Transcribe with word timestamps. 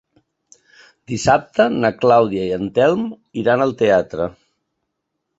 Dissabte 1.11 1.67
na 1.83 1.91
Clàudia 1.99 2.45
i 2.47 2.55
en 2.55 2.65
Telm 2.77 3.03
iran 3.43 3.65
al 3.67 3.75
teatre. 3.83 4.27